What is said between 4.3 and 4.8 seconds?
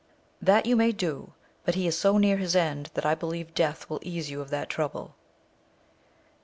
you of that